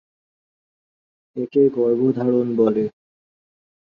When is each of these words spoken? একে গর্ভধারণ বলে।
একে 1.35 1.63
গর্ভধারণ 1.75 2.47
বলে। 2.57 2.83